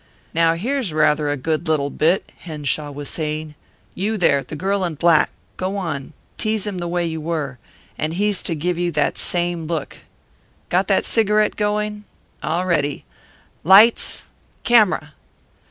"Now, 0.33 0.55
here's 0.55 0.91
rather 0.91 1.29
a 1.29 1.37
good 1.37 1.67
little 1.67 1.91
bit," 1.91 2.31
Henshaw 2.39 2.89
was 2.89 3.07
saying. 3.07 3.53
"You, 3.93 4.17
there, 4.17 4.41
the 4.41 4.55
girl 4.55 4.83
in 4.83 4.95
black, 4.95 5.29
go 5.57 5.77
on 5.77 6.13
tease 6.39 6.65
him 6.65 6.79
the 6.79 6.87
way 6.87 7.05
you 7.05 7.21
were, 7.21 7.59
and 7.99 8.13
he's 8.13 8.41
to 8.49 8.55
give 8.55 8.79
you 8.79 8.89
that 8.93 9.15
same 9.19 9.67
look. 9.67 9.99
Got 10.69 10.87
that 10.87 11.05
cigarette 11.05 11.55
going? 11.55 12.05
All 12.41 12.65
ready. 12.65 13.05
Lights! 13.63 14.23
Camera!" 14.63 15.13